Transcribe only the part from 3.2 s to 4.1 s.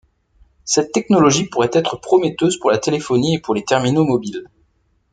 et pour les terminaux